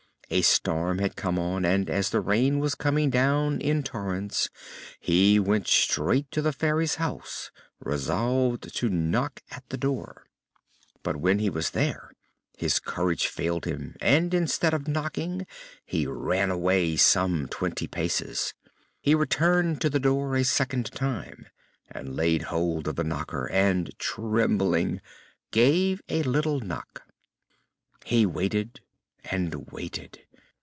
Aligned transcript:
A 0.33 0.43
storm 0.43 0.99
had 0.99 1.17
come 1.17 1.37
on 1.37 1.65
and 1.65 1.89
as 1.89 2.09
the 2.11 2.21
rain 2.21 2.59
was 2.59 2.73
coming 2.73 3.09
down 3.09 3.59
in 3.59 3.83
torrents 3.83 4.47
he 4.97 5.37
went 5.41 5.67
straight 5.67 6.31
to 6.31 6.41
the 6.41 6.53
Fairy's 6.53 6.95
house, 6.95 7.51
resolved 7.81 8.73
to 8.77 8.87
knock 8.87 9.43
at 9.51 9.67
the 9.67 9.75
door. 9.77 10.23
But 11.03 11.17
when 11.17 11.39
he 11.39 11.49
was 11.49 11.71
there 11.71 12.13
his 12.57 12.79
courage 12.79 13.27
failed 13.27 13.65
him 13.65 13.97
and 13.99 14.33
instead 14.33 14.73
of 14.73 14.87
knocking 14.87 15.45
he 15.85 16.07
ran 16.07 16.49
away 16.49 16.95
some 16.95 17.49
twenty 17.49 17.87
paces. 17.87 18.53
He 19.01 19.13
returned 19.13 19.81
to 19.81 19.89
the 19.89 19.99
door 19.99 20.37
a 20.37 20.45
second 20.45 20.85
time 20.93 21.47
and 21.89 22.15
laid 22.15 22.43
hold 22.43 22.87
of 22.87 22.95
the 22.95 23.03
knocker, 23.03 23.49
and, 23.51 23.91
trembling, 23.99 25.01
gave 25.51 26.01
a 26.07 26.23
little 26.23 26.61
knock. 26.61 27.03
He 28.05 28.25
waited 28.25 28.79
and 29.25 29.53
waited. 29.71 30.19